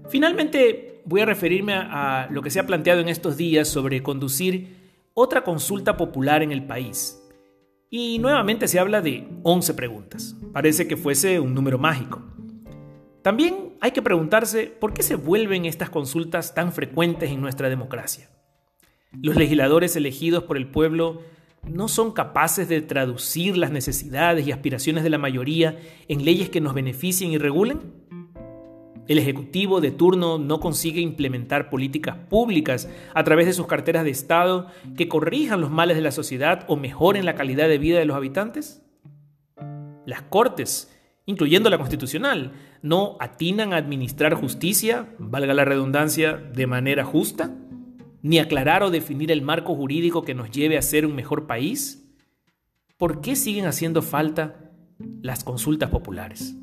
Finalmente, 0.08 1.02
voy 1.04 1.20
a 1.20 1.26
referirme 1.26 1.74
a, 1.74 2.30
lo 2.32 2.42
que 2.42 2.50
se 2.50 2.62
ha 2.62 2.66
planteado 2.66 3.02
en 3.02 3.10
estos 3.10 3.36
días 3.36 3.68
sobre 3.68 4.02
conducir 4.02 4.94
otra 5.14 5.44
consulta 5.44 5.98
popular 5.98 6.44
en 6.44 6.54
el 6.54 6.66
país, 6.66 7.23
y 7.96 8.18
nuevamente 8.18 8.68
se 8.68 8.80
habla 8.80 9.02
de 9.02 9.28
11 9.44 9.76
preguntas. 9.76 10.36
Parece 10.52 10.88
que 10.88 10.98
fuese 10.98 11.40
un 11.40 11.54
número 11.54 11.78
mágico. 11.78 12.24
También 13.22 13.76
hay 13.82 13.92
que 13.92 14.02
preguntarse 14.02 14.66
por 14.66 14.96
qué 14.96 15.04
se 15.04 15.14
vuelven 15.14 15.66
estas 15.66 15.92
consultas 15.92 16.56
tan 16.56 16.74
frecuentes 16.74 17.30
en 17.30 17.40
nuestra 17.40 17.70
democracia. 17.70 18.32
Los 19.12 19.36
legisladores 19.36 19.96
elegidos 19.96 20.46
por 20.46 20.58
el 20.58 20.66
pueblo 20.66 21.22
no 21.70 21.88
son 21.88 22.14
capaces 22.14 22.68
de 22.68 22.82
traducir 22.82 23.58
las 23.58 23.70
necesidades 23.70 24.48
y 24.48 24.52
aspiraciones 24.52 25.04
de 25.04 25.12
la 25.12 25.20
mayoría 25.20 25.78
en 26.08 26.26
leyes 26.26 26.50
que 26.50 26.62
nos 26.62 26.74
beneficien 26.74 27.30
y 27.32 27.38
regulen? 27.38 27.80
El 29.08 29.18
Ejecutivo 29.18 29.82
de 29.82 29.92
turno 29.92 30.38
no 30.38 30.62
consigue 30.62 31.02
implementar 31.02 31.70
políticas 31.70 32.16
públicas 32.16 32.90
a 33.14 33.24
través 33.26 33.46
de 33.46 33.54
sus 33.54 33.68
carteras 33.68 34.06
de 34.06 34.12
Estado 34.12 34.68
que 34.96 35.10
corrijan 35.10 35.60
los 35.60 35.72
males 35.72 35.98
de 35.98 36.02
la 36.02 36.12
sociedad 36.12 36.64
o 36.68 36.78
mejoren 36.78 37.26
la 37.26 37.36
calidad 37.36 37.68
de 37.68 37.78
vida 37.78 38.00
de 38.00 38.06
los 38.06 38.16
habitantes? 38.16 38.82
Las 40.06 40.22
Cortes, 40.22 40.90
incluyendo 41.26 41.70
la 41.70 41.78
Constitucional, 41.78 42.54
no 42.82 43.18
atinan 43.20 43.74
a 43.74 43.78
administrar 43.78 44.36
justicia, 44.36 45.10
valga 45.20 45.54
la 45.54 45.66
redundancia, 45.66 46.38
de 46.38 46.68
manera 46.68 47.04
justa? 47.04 47.52
¿Ni 48.22 48.40
aclarar 48.40 48.84
o 48.84 48.90
definir 48.90 49.32
el 49.34 49.42
marco 49.42 49.76
jurídico 49.76 50.24
que 50.24 50.34
nos 50.34 50.50
lleve 50.50 50.78
a 50.78 50.82
ser 50.82 51.06
un 51.06 51.14
mejor 51.14 51.46
país? 51.46 52.10
¿Por 52.98 53.20
qué 53.20 53.36
siguen 53.36 53.66
haciendo 53.66 54.02
falta 54.02 54.72
las 55.22 55.44
consultas 55.44 55.90
populares? 55.90 56.56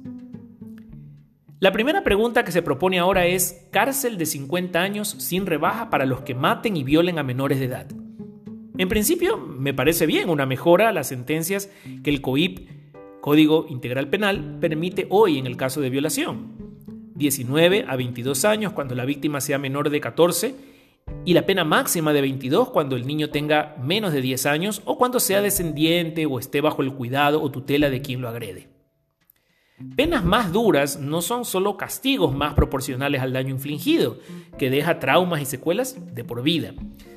La 1.61 1.73
primera 1.73 2.03
pregunta 2.03 2.43
que 2.43 2.53
se 2.53 2.63
propone 2.63 2.99
ahora 2.99 3.27
es 3.27 3.67
cárcel 3.71 4.17
de 4.17 4.25
50 4.25 4.81
años 4.81 5.15
sin 5.19 5.45
rebaja 5.45 5.91
para 5.91 6.07
los 6.07 6.23
que 6.23 6.35
maten 6.35 6.75
y 6.75 6.85
violen 6.85 7.19
a 7.19 7.23
menores 7.23 7.59
de 7.59 7.67
edad. 7.67 7.87
En 8.79 8.89
principio, 8.89 9.37
me 9.37 9.75
parece 9.75 10.07
bien 10.07 10.31
una 10.31 10.47
mejora 10.47 10.89
a 10.89 10.93
las 10.93 11.09
sentencias 11.09 11.69
que 12.03 12.09
el 12.09 12.23
COIP, 12.23 12.67
Código 13.21 13.67
Integral 13.69 14.09
Penal, 14.09 14.57
permite 14.59 15.07
hoy 15.11 15.37
en 15.37 15.47
el 15.47 15.59
caso 15.59 15.83
de 15.83 15.91
violación. 15.91 16.57
19 17.17 17.85
a 17.87 17.95
22 17.95 18.47
años 18.47 18.73
cuando 18.73 18.95
la 18.95 19.05
víctima 19.05 19.43
sea 19.43 19.59
menor 19.59 19.91
de 19.91 20.01
14 20.01 20.55
y 21.27 21.35
la 21.35 21.45
pena 21.45 21.65
máxima 21.65 22.15
de 22.15 22.23
22 22.23 22.71
cuando 22.71 22.97
el 22.97 23.07
niño 23.07 23.29
tenga 23.29 23.77
menos 23.85 24.15
de 24.15 24.23
10 24.23 24.47
años 24.47 24.81
o 24.87 24.97
cuando 24.97 25.21
sea 25.21 25.43
descendiente 25.43 26.25
o 26.25 26.39
esté 26.39 26.63
bajo 26.63 26.81
el 26.81 26.95
cuidado 26.95 27.43
o 27.43 27.51
tutela 27.51 27.91
de 27.91 28.01
quien 28.01 28.23
lo 28.23 28.31
agrede. 28.31 28.80
Penas 29.97 30.25
más 30.25 30.53
duras 30.53 31.01
no 31.01 31.23
son 31.23 31.47
solo 31.47 31.79
castigos 31.79 32.35
más 32.35 32.53
proporcionales 32.53 33.23
al 33.23 33.33
daño 33.33 33.51
infligido, 33.51 34.19
que 34.59 34.69
deja 34.69 34.99
traumas 34.99 35.41
y 35.41 35.47
secuelas 35.47 35.97
de 36.15 36.23
por 36.23 36.43
vida, 36.43 36.75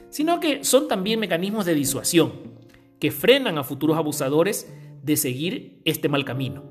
sino 0.09 0.39
que 0.39 0.63
son 0.63 0.87
también 0.87 1.19
mecanismos 1.19 1.65
de 1.65 1.75
disuasión, 1.75 2.31
que 2.99 3.11
frenan 3.11 3.57
a 3.57 3.65
futuros 3.65 3.97
abusadores 3.97 4.71
de 5.01 5.17
seguir 5.17 5.81
este 5.83 6.07
mal 6.07 6.23
camino. 6.23 6.63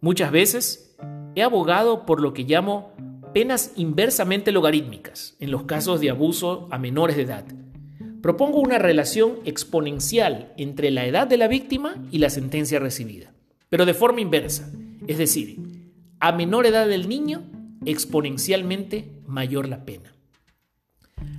Muchas 0.00 0.32
veces 0.32 0.96
he 1.34 1.42
abogado 1.42 2.06
por 2.06 2.22
lo 2.22 2.32
que 2.32 2.44
llamo 2.44 2.92
penas 3.34 3.72
inversamente 3.76 4.52
logarítmicas 4.52 5.36
en 5.38 5.50
los 5.50 5.64
casos 5.64 6.00
de 6.00 6.08
abuso 6.08 6.66
a 6.70 6.78
menores 6.78 7.16
de 7.16 7.22
edad. 7.22 7.44
Propongo 8.22 8.60
una 8.60 8.78
relación 8.78 9.40
exponencial 9.44 10.54
entre 10.56 10.90
la 10.90 11.04
edad 11.04 11.26
de 11.26 11.36
la 11.36 11.48
víctima 11.48 12.02
y 12.10 12.18
la 12.18 12.30
sentencia 12.30 12.78
recibida, 12.78 13.34
pero 13.68 13.84
de 13.84 13.92
forma 13.92 14.22
inversa 14.22 14.72
es 15.06 15.18
decir, 15.18 15.58
a 16.20 16.32
menor 16.32 16.66
edad 16.66 16.88
del 16.88 17.08
niño, 17.08 17.42
exponencialmente 17.84 19.20
mayor 19.26 19.68
la 19.68 19.84
pena. 19.84 20.14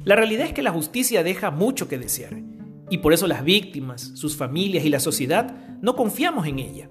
La 0.04 0.16
realidad 0.16 0.48
es 0.48 0.54
que 0.54 0.62
la 0.62 0.72
justicia 0.72 1.24
deja 1.24 1.52
mucho 1.52 1.88
que 1.88 1.98
desear, 1.98 2.40
y 2.90 3.00
por 3.00 3.14
eso 3.14 3.28
las 3.28 3.44
víctimas, 3.44 4.12
sus 4.16 4.36
familias 4.36 4.86
y 4.86 4.90
la 4.90 5.00
sociedad 5.00 5.80
no 5.82 5.96
confiamos 5.96 6.48
en 6.48 6.60
ella. 6.60 6.90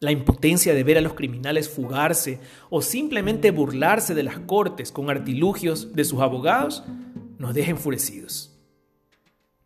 La 0.00 0.12
impotencia 0.12 0.74
de 0.74 0.84
ver 0.84 0.98
a 0.98 1.00
los 1.00 1.14
criminales 1.14 1.68
fugarse 1.68 2.40
o 2.70 2.82
simplemente 2.82 3.50
burlarse 3.50 4.14
de 4.14 4.22
las 4.22 4.38
cortes 4.40 4.92
con 4.92 5.10
artilugios 5.10 5.94
de 5.94 6.04
sus 6.04 6.20
abogados 6.20 6.84
nos 7.38 7.54
deja 7.54 7.70
enfurecidos. 7.70 8.56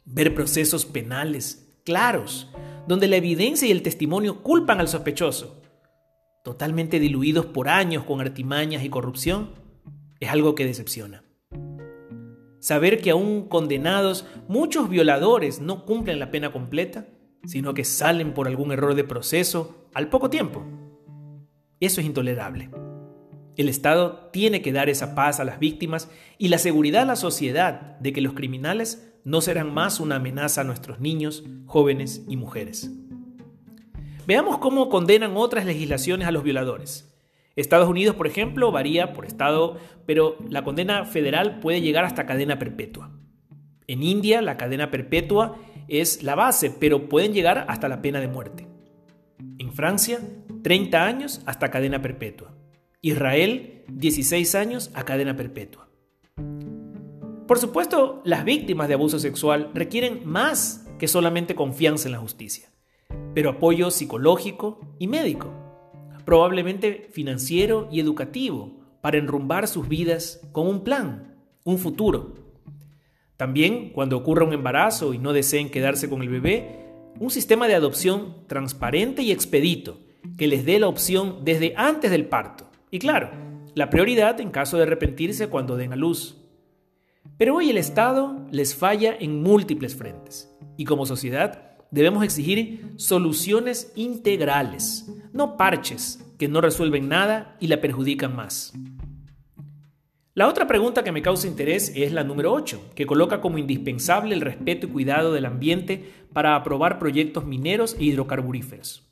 Ver 0.05 0.35
procesos 0.35 0.87
penales 0.87 1.69
claros, 1.85 2.49
donde 2.87 3.09
la 3.09 3.17
evidencia 3.17 3.69
y 3.69 3.73
el 3.73 3.83
testimonio 3.83 4.43
culpan 4.43 4.81
al 4.81 4.89
sospechoso, 4.89 5.62
totalmente 6.43 6.99
diluidos 6.99 7.47
por 7.47 7.69
años 7.69 8.05
con 8.05 8.21
artimañas 8.21 8.85
y 8.85 8.89
corrupción, 8.89 9.51
es 10.21 10.31
algo 10.31 10.55
que 10.55 10.67
decepciona. 10.67 11.25
Saber 12.59 13.01
que 13.01 13.11
aún 13.11 13.49
condenados 13.49 14.27
muchos 14.49 14.89
violadores 14.89 15.61
no 15.61 15.85
cumplen 15.85 16.19
la 16.19 16.31
pena 16.31 16.53
completa, 16.53 17.09
sino 17.45 17.75
que 17.75 17.85
salen 17.85 18.35
por 18.35 18.47
algún 18.47 18.71
error 18.71 18.95
de 18.95 19.05
proceso 19.05 19.89
al 19.95 20.09
poco 20.09 20.31
tiempo. 20.31 20.65
Eso 21.81 22.01
es 22.01 22.07
intolerable. 22.07 22.71
El 23.57 23.69
Estado 23.69 24.31
tiene 24.33 24.63
que 24.63 24.73
dar 24.73 24.89
esa 24.89 25.15
paz 25.15 25.41
a 25.41 25.45
las 25.45 25.59
víctimas 25.59 26.09
y 26.39 26.49
la 26.49 26.59
seguridad 26.59 27.03
a 27.03 27.07
la 27.07 27.17
sociedad 27.17 27.99
de 27.99 28.13
que 28.13 28.21
los 28.21 28.33
criminales 28.33 29.13
no 29.25 29.41
serán 29.41 29.75
más 29.75 30.01
una 30.01 30.17
amenaza 30.17 30.63
a 30.63 30.65
nuestros 30.65 31.01
niños, 31.01 31.45
jóvenes 31.67 32.25
y 32.29 32.37
mujeres. 32.37 32.91
Veamos 34.25 34.59
cómo 34.59 34.89
condenan 34.89 35.37
otras 35.37 35.67
legislaciones 35.67 36.29
a 36.29 36.31
los 36.31 36.45
violadores. 36.45 37.13
Estados 37.57 37.89
Unidos, 37.89 38.15
por 38.15 38.29
ejemplo, 38.29 38.71
varía 38.71 39.13
por 39.13 39.27
estado, 39.27 39.79
pero 40.07 40.37
la 40.49 40.63
condena 40.63 41.05
federal 41.05 41.59
puede 41.59 41.81
llegar 41.81 42.05
hasta 42.05 42.25
cadena 42.25 42.59
perpetua. 42.59 43.11
En 43.89 44.03
India, 44.05 44.41
la 44.41 44.57
cadena 44.57 44.91
perpetua 44.91 45.57
es 45.89 46.23
la 46.23 46.37
base, 46.37 46.71
pero 46.71 47.09
pueden 47.09 47.33
llegar 47.33 47.67
hasta 47.69 47.89
la 47.89 48.01
pena 48.01 48.21
de 48.21 48.29
muerte. 48.29 48.69
En 49.59 49.73
Francia, 49.73 50.21
30 50.63 51.05
años 51.05 51.43
hasta 51.45 51.71
cadena 51.73 52.01
perpetua. 52.01 52.55
Israel, 53.01 53.85
16 53.89 54.55
años 54.55 54.91
a 54.95 55.05
cadena 55.05 55.37
perpetua. 55.37 55.89
Por 57.49 57.59
supuesto, 57.59 58.23
las 58.25 58.45
víctimas 58.45 58.87
de 58.87 58.95
abuso 58.95 59.19
sexual 59.19 59.73
requieren 59.75 60.23
más 60.25 60.89
que 61.01 61.09
solamente 61.09 61.57
confianza 61.57 62.07
en 62.07 62.13
la 62.13 62.19
justicia 62.19 62.72
pero 63.35 63.51
apoyo 63.51 63.91
psicológico 63.91 64.81
y 64.99 65.09
médico, 65.09 65.51
probablemente 66.25 67.09
financiero 67.11 67.89
y 67.91 68.01
educativo, 68.01 68.79
para 69.01 69.19
enrumbar 69.19 69.67
sus 69.67 69.89
vidas 69.89 70.41
con 70.53 70.69
un 70.69 70.85
plan, 70.85 71.37
un 71.65 71.79
futuro. 71.79 72.35
También, 73.37 73.91
cuando 73.91 74.17
ocurra 74.17 74.45
un 74.45 74.53
embarazo 74.53 75.15
y 75.15 75.19
no 75.19 75.33
deseen 75.33 75.71
quedarse 75.71 76.09
con 76.09 76.23
el 76.23 76.29
bebé, 76.29 76.87
un 77.19 77.31
sistema 77.31 77.67
de 77.67 77.75
adopción 77.75 78.37
transparente 78.47 79.23
y 79.23 79.33
expedito, 79.33 79.99
que 80.39 80.47
les 80.47 80.65
dé 80.65 80.79
la 80.79 80.89
opción 80.89 81.45
desde 81.45 81.75
antes 81.77 82.11
del 82.11 82.27
parto. 82.27 82.71
Y 82.91 83.01
claro, 83.01 83.31
la 83.75 83.91
prioridad 83.91 84.41
en 84.41 84.51
caso 84.51 84.77
de 84.77 84.85
arrepentirse 84.85 85.49
cuando 85.49 85.77
den 85.77 85.93
a 85.93 85.97
luz. 85.97 86.39
Pero 87.39 87.57
hoy 87.57 87.71
el 87.71 87.79
Estado 87.79 88.47
les 88.51 88.75
falla 88.75 89.17
en 89.19 89.43
múltiples 89.43 89.97
frentes, 89.97 90.55
y 90.77 90.85
como 90.85 91.07
sociedad 91.07 91.72
debemos 91.93 92.25
exigir 92.25 92.95
soluciones 92.97 93.93
integrales, 93.95 95.09
no 95.33 95.57
parches 95.57 96.25
que 96.39 96.49
no 96.49 96.61
resuelven 96.61 97.09
nada 97.09 97.57
y 97.61 97.69
la 97.69 97.81
perjudican 97.81 98.35
más. 98.35 98.73
La 100.35 100.49
otra 100.49 100.67
pregunta 100.67 101.05
que 101.05 101.13
me 101.13 101.21
causa 101.21 101.47
interés 101.47 101.93
es 101.95 102.11
la 102.11 102.25
número 102.25 102.53
8, 102.55 102.93
que 102.95 103.07
coloca 103.07 103.43
como 103.43 103.59
indispensable 103.59 104.35
el 104.35 104.41
respeto 104.41 104.87
y 104.87 104.91
cuidado 104.91 105.33
del 105.35 105.45
ambiente 105.45 106.11
para 106.33 106.57
aprobar 106.57 106.99
proyectos 106.99 107.45
mineros 107.45 107.95
e 108.01 108.05
hidrocarburíferos. 108.05 109.07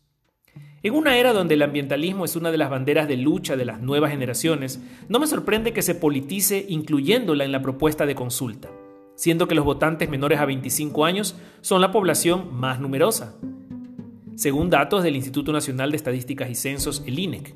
En 0.83 0.95
una 0.95 1.19
era 1.19 1.35
donde 1.35 1.55
el 1.55 1.63
ambientalismo 1.63 2.25
es 2.25 2.37
una 2.37 2.51
de 2.51 2.57
las 2.57 2.71
banderas 2.71 3.07
de 3.07 3.19
lucha 3.19 3.55
de 3.55 3.67
las 3.67 3.83
nuevas 3.83 4.11
generaciones, 4.11 4.81
no 5.11 5.19
me 5.19 5.27
sorprende 5.27 5.75
que 5.75 5.83
se 5.83 5.95
politice 5.95 6.65
incluyéndola 6.67 7.45
en 7.45 7.53
la 7.53 7.61
propuesta 7.61 8.07
de 8.07 8.15
consulta 8.15 8.71
siendo 9.21 9.47
que 9.47 9.55
los 9.55 9.67
votantes 9.67 10.09
menores 10.09 10.41
a 10.41 10.47
25 10.47 11.05
años 11.05 11.37
son 11.61 11.83
la 11.83 11.93
población 11.93 12.59
más 12.59 12.81
numerosa, 12.81 13.37
según 14.35 14.71
datos 14.71 15.03
del 15.03 15.15
Instituto 15.15 15.53
Nacional 15.53 15.91
de 15.91 15.99
Estadísticas 15.99 16.49
y 16.49 16.55
Censos, 16.55 17.05
el 17.07 17.19
INEC. 17.19 17.55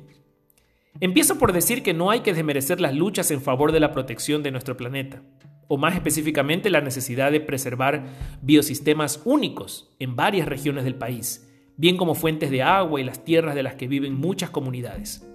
Empiezo 0.99 1.39
por 1.39 1.53
decir 1.53 1.81
que 1.81 1.95
no 1.95 2.11
hay 2.11 2.19
que 2.19 2.35
desmerecer 2.35 2.79
las 2.79 2.93
luchas 2.93 3.31
en 3.31 3.41
favor 3.41 3.71
de 3.71 3.79
la 3.79 3.93
protección 3.93 4.43
de 4.43 4.51
nuestro 4.51 4.77
planeta, 4.77 5.23
o 5.67 5.79
más 5.79 5.95
específicamente 5.95 6.69
la 6.69 6.81
necesidad 6.81 7.31
de 7.31 7.41
preservar 7.41 8.05
biosistemas 8.43 9.23
únicos 9.25 9.91
en 9.97 10.15
varias 10.15 10.47
regiones 10.47 10.83
del 10.83 10.93
país, 10.93 11.51
bien 11.77 11.97
como 11.97 12.13
fuentes 12.13 12.51
de 12.51 12.61
agua 12.61 13.01
y 13.01 13.05
las 13.05 13.25
tierras 13.25 13.55
de 13.55 13.63
las 13.63 13.73
que 13.73 13.87
viven 13.87 14.13
muchas 14.13 14.51
comunidades. 14.51 15.27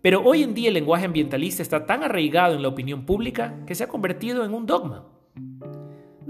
Pero 0.00 0.22
hoy 0.22 0.42
en 0.42 0.54
día 0.54 0.68
el 0.68 0.74
lenguaje 0.74 1.04
ambientalista 1.04 1.62
está 1.62 1.84
tan 1.84 2.02
arraigado 2.02 2.54
en 2.54 2.62
la 2.62 2.68
opinión 2.68 3.04
pública 3.04 3.62
que 3.66 3.74
se 3.74 3.84
ha 3.84 3.88
convertido 3.88 4.42
en 4.42 4.54
un 4.54 4.64
dogma. 4.64 5.19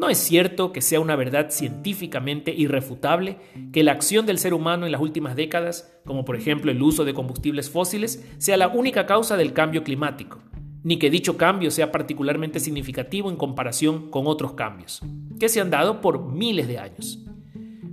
No 0.01 0.09
es 0.09 0.17
cierto 0.17 0.73
que 0.73 0.81
sea 0.81 0.99
una 0.99 1.15
verdad 1.15 1.51
científicamente 1.51 2.55
irrefutable 2.57 3.37
que 3.71 3.85
la 3.85 3.93
acción 3.93 4.25
del 4.25 4.39
ser 4.39 4.55
humano 4.55 4.87
en 4.87 4.93
las 4.93 5.01
últimas 5.03 5.37
décadas, 5.37 5.95
como 6.07 6.25
por 6.25 6.37
ejemplo 6.37 6.71
el 6.71 6.81
uso 6.81 7.05
de 7.05 7.13
combustibles 7.13 7.69
fósiles, 7.69 8.27
sea 8.39 8.57
la 8.57 8.69
única 8.69 9.05
causa 9.05 9.37
del 9.37 9.53
cambio 9.53 9.85
climático, 9.85 10.39
ni 10.83 10.99
que 10.99 11.11
dicho 11.11 11.37
cambio 11.37 11.71
sea 11.71 11.93
particularmente 11.93 12.61
significativo 12.61 13.29
en 13.29 13.37
comparación 13.37 14.11
con 14.11 14.27
otros 14.27 14.55
cambios, 14.55 15.03
que 15.39 15.51
se 15.51 15.61
han 15.61 15.69
dado 15.69 16.01
por 16.01 16.33
miles 16.33 16.67
de 16.67 16.79
años. 16.79 17.19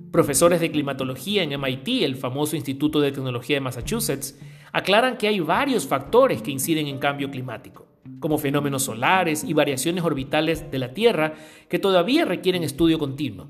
Profesores 0.09 0.61
de 0.61 0.71
climatología 0.71 1.43
en 1.43 1.59
MIT, 1.59 2.05
el 2.05 2.15
famoso 2.15 2.55
Instituto 2.55 3.01
de 3.01 3.11
Tecnología 3.11 3.57
de 3.57 3.61
Massachusetts, 3.61 4.39
aclaran 4.71 5.17
que 5.17 5.27
hay 5.27 5.41
varios 5.41 5.85
factores 5.85 6.41
que 6.41 6.51
inciden 6.51 6.87
en 6.87 6.99
cambio 6.99 7.29
climático 7.29 7.86
como 8.19 8.37
fenómenos 8.37 8.83
solares 8.83 9.43
y 9.43 9.53
variaciones 9.53 10.03
orbitales 10.03 10.69
de 10.71 10.79
la 10.79 10.93
Tierra 10.93 11.35
que 11.69 11.79
todavía 11.79 12.25
requieren 12.25 12.63
estudio 12.63 12.99
continuo. 12.99 13.49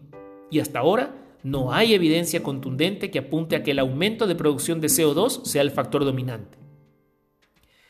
y 0.50 0.60
hasta 0.60 0.80
ahora 0.80 1.14
no 1.44 1.74
hay 1.74 1.94
evidencia 1.94 2.42
contundente 2.42 3.12
que 3.12 3.20
apunte 3.20 3.56
a 3.56 3.64
que 3.64 3.72
el 3.72 3.80
aumento 3.80 4.28
de 4.28 4.36
producción 4.36 4.82
de 4.82 4.88
CO2 4.88 5.44
sea 5.46 5.62
el 5.62 5.72
factor 5.72 6.04
dominante. 6.04 6.58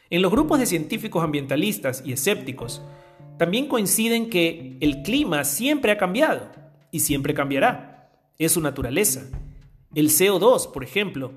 En 0.10 0.22
los 0.22 0.32
grupos 0.32 0.60
de 0.60 0.66
científicos 0.66 1.24
ambientalistas 1.24 2.04
y 2.06 2.14
escépticos, 2.14 2.82
también 3.38 3.68
coinciden 3.68 4.30
que 4.30 4.78
el 4.80 5.02
clima 5.02 5.44
siempre 5.44 5.92
ha 5.92 5.98
cambiado 5.98 6.52
y 6.92 7.02
siempre 7.02 7.34
cambiará. 7.34 8.12
Es 8.38 8.54
su 8.54 8.62
naturaleza. 8.62 9.30
El 9.96 10.10
CO2, 10.10 10.72
por 10.72 10.84
ejemplo, 10.84 11.34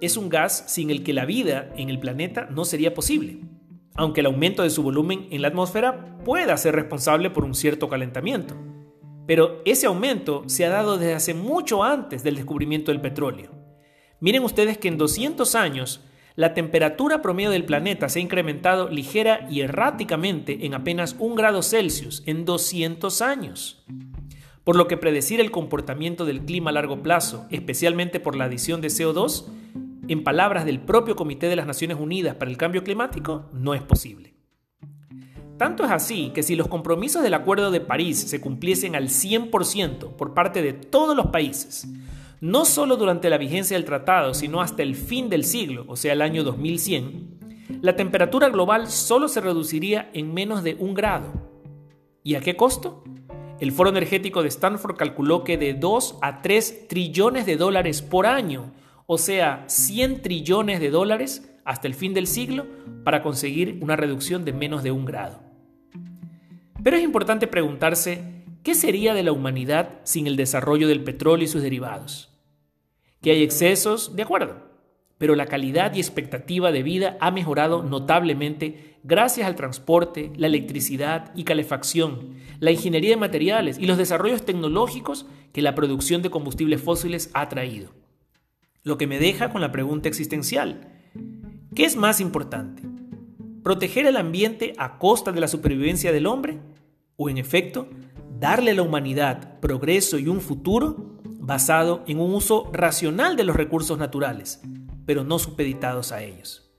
es 0.00 0.16
un 0.16 0.28
gas 0.28 0.64
sin 0.68 0.90
el 0.90 1.02
que 1.02 1.12
la 1.12 1.24
vida 1.24 1.72
en 1.76 1.90
el 1.90 1.98
planeta 1.98 2.48
no 2.50 2.64
sería 2.64 2.94
posible, 2.94 3.38
aunque 3.96 4.20
el 4.20 4.26
aumento 4.26 4.62
de 4.62 4.70
su 4.70 4.82
volumen 4.82 5.26
en 5.30 5.42
la 5.42 5.48
atmósfera 5.48 6.18
pueda 6.24 6.56
ser 6.56 6.74
responsable 6.74 7.30
por 7.30 7.44
un 7.44 7.54
cierto 7.54 7.88
calentamiento. 7.88 8.54
Pero 9.26 9.62
ese 9.64 9.86
aumento 9.86 10.44
se 10.46 10.64
ha 10.64 10.70
dado 10.70 10.98
desde 10.98 11.14
hace 11.14 11.34
mucho 11.34 11.82
antes 11.82 12.22
del 12.22 12.36
descubrimiento 12.36 12.92
del 12.92 13.00
petróleo. 13.00 13.50
Miren 14.20 14.44
ustedes 14.44 14.78
que 14.78 14.88
en 14.88 14.98
200 14.98 15.54
años 15.54 16.00
la 16.36 16.52
temperatura 16.52 17.22
promedio 17.22 17.50
del 17.50 17.64
planeta 17.64 18.08
se 18.08 18.18
ha 18.18 18.22
incrementado 18.22 18.88
ligera 18.88 19.46
y 19.50 19.62
erráticamente 19.62 20.66
en 20.66 20.74
apenas 20.74 21.16
un 21.18 21.34
grado 21.34 21.62
Celsius 21.62 22.22
en 22.26 22.44
200 22.44 23.22
años. 23.22 23.84
Por 24.62 24.76
lo 24.76 24.86
que 24.86 24.96
predecir 24.96 25.40
el 25.40 25.50
comportamiento 25.50 26.24
del 26.24 26.44
clima 26.44 26.70
a 26.70 26.74
largo 26.74 27.02
plazo, 27.02 27.46
especialmente 27.50 28.20
por 28.20 28.36
la 28.36 28.44
adición 28.44 28.80
de 28.80 28.88
CO2, 28.88 29.46
en 30.08 30.24
palabras 30.24 30.64
del 30.64 30.80
propio 30.80 31.16
Comité 31.16 31.48
de 31.48 31.56
las 31.56 31.66
Naciones 31.66 31.98
Unidas 31.98 32.36
para 32.36 32.50
el 32.50 32.56
Cambio 32.56 32.84
Climático, 32.84 33.50
no 33.52 33.74
es 33.74 33.82
posible. 33.82 34.34
Tanto 35.58 35.84
es 35.84 35.90
así 35.90 36.30
que 36.34 36.42
si 36.42 36.54
los 36.54 36.68
compromisos 36.68 37.22
del 37.22 37.34
Acuerdo 37.34 37.70
de 37.70 37.80
París 37.80 38.18
se 38.18 38.40
cumpliesen 38.40 38.94
al 38.94 39.08
100% 39.08 40.16
por 40.16 40.34
parte 40.34 40.60
de 40.60 40.74
todos 40.74 41.16
los 41.16 41.26
países, 41.26 41.88
no 42.40 42.66
solo 42.66 42.96
durante 42.96 43.30
la 43.30 43.38
vigencia 43.38 43.76
del 43.76 43.86
tratado, 43.86 44.34
sino 44.34 44.60
hasta 44.60 44.82
el 44.82 44.94
fin 44.94 45.30
del 45.30 45.44
siglo, 45.44 45.84
o 45.88 45.96
sea, 45.96 46.12
el 46.12 46.20
año 46.20 46.44
2100, 46.44 47.80
la 47.80 47.96
temperatura 47.96 48.50
global 48.50 48.88
solo 48.88 49.28
se 49.28 49.40
reduciría 49.40 50.10
en 50.12 50.34
menos 50.34 50.62
de 50.62 50.76
un 50.78 50.94
grado. 50.94 51.32
¿Y 52.22 52.34
a 52.34 52.40
qué 52.40 52.54
costo? 52.54 53.02
El 53.58 53.72
Foro 53.72 53.88
Energético 53.88 54.42
de 54.42 54.48
Stanford 54.48 54.96
calculó 54.96 55.42
que 55.42 55.56
de 55.56 55.72
2 55.72 56.18
a 56.20 56.42
3 56.42 56.88
trillones 56.88 57.46
de 57.46 57.56
dólares 57.56 58.02
por 58.02 58.26
año 58.26 58.72
o 59.06 59.18
sea, 59.18 59.64
100 59.68 60.22
trillones 60.22 60.80
de 60.80 60.90
dólares 60.90 61.48
hasta 61.64 61.88
el 61.88 61.94
fin 61.94 62.14
del 62.14 62.26
siglo 62.26 62.66
para 63.04 63.22
conseguir 63.22 63.78
una 63.80 63.96
reducción 63.96 64.44
de 64.44 64.52
menos 64.52 64.82
de 64.82 64.90
un 64.90 65.04
grado. 65.04 65.40
Pero 66.82 66.96
es 66.96 67.02
importante 67.02 67.46
preguntarse, 67.46 68.44
¿qué 68.62 68.74
sería 68.74 69.14
de 69.14 69.22
la 69.22 69.32
humanidad 69.32 70.00
sin 70.04 70.26
el 70.26 70.36
desarrollo 70.36 70.88
del 70.88 71.04
petróleo 71.04 71.44
y 71.44 71.48
sus 71.48 71.62
derivados? 71.62 72.32
Que 73.20 73.30
hay 73.32 73.42
excesos, 73.42 74.14
de 74.14 74.22
acuerdo, 74.22 74.66
pero 75.18 75.34
la 75.34 75.46
calidad 75.46 75.94
y 75.94 75.98
expectativa 75.98 76.70
de 76.72 76.82
vida 76.82 77.16
ha 77.20 77.30
mejorado 77.30 77.82
notablemente 77.82 78.96
gracias 79.02 79.46
al 79.46 79.56
transporte, 79.56 80.32
la 80.36 80.46
electricidad 80.48 81.32
y 81.34 81.44
calefacción, 81.44 82.34
la 82.60 82.70
ingeniería 82.70 83.10
de 83.10 83.16
materiales 83.16 83.78
y 83.78 83.86
los 83.86 83.98
desarrollos 83.98 84.44
tecnológicos 84.44 85.26
que 85.52 85.62
la 85.62 85.74
producción 85.74 86.22
de 86.22 86.30
combustibles 86.30 86.82
fósiles 86.82 87.30
ha 87.34 87.48
traído. 87.48 88.05
Lo 88.86 88.98
que 88.98 89.08
me 89.08 89.18
deja 89.18 89.50
con 89.50 89.60
la 89.60 89.72
pregunta 89.72 90.08
existencial. 90.08 90.86
¿Qué 91.74 91.84
es 91.84 91.96
más 91.96 92.20
importante? 92.20 92.84
¿Proteger 93.64 94.06
el 94.06 94.16
ambiente 94.16 94.74
a 94.78 94.98
costa 94.98 95.32
de 95.32 95.40
la 95.40 95.48
supervivencia 95.48 96.12
del 96.12 96.24
hombre? 96.24 96.60
¿O 97.16 97.28
en 97.28 97.36
efecto, 97.36 97.88
darle 98.38 98.70
a 98.70 98.74
la 98.74 98.82
humanidad 98.82 99.58
progreso 99.58 100.20
y 100.20 100.28
un 100.28 100.40
futuro 100.40 101.18
basado 101.40 102.04
en 102.06 102.20
un 102.20 102.32
uso 102.32 102.70
racional 102.72 103.34
de 103.34 103.42
los 103.42 103.56
recursos 103.56 103.98
naturales, 103.98 104.62
pero 105.04 105.24
no 105.24 105.40
supeditados 105.40 106.12
a 106.12 106.22
ellos? 106.22 106.72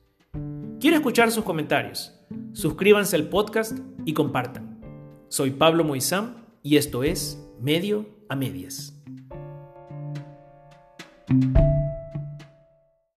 Quiero 0.79 0.95
escuchar 0.95 1.29
sus 1.29 1.43
comentarios. 1.43 2.17
Suscríbanse 2.53 3.17
al 3.17 3.27
podcast 3.27 3.79
y 4.05 4.13
compartan. 4.13 4.79
Soy 5.27 5.51
Pablo 5.51 5.83
Moizam 5.83 6.45
y 6.63 6.77
esto 6.77 7.03
es 7.03 7.37
Medio 7.59 8.07
a 8.29 8.37
Medias. 8.37 8.93